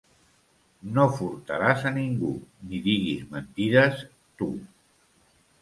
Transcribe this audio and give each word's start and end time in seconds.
No 0.95 1.03
furtaràs 1.17 1.85
a 1.91 1.93
ningú, 1.99 2.31
ni 2.71 2.81
diguis 2.89 3.23
mentides 3.37 4.03
tu. 4.41 4.51